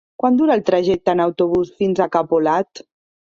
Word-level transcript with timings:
Quant 0.21 0.37
dura 0.37 0.55
el 0.59 0.63
trajecte 0.69 1.13
en 1.17 1.21
autobús 1.25 1.71
fins 1.83 2.01
a 2.05 2.09
Capolat? 2.17 2.83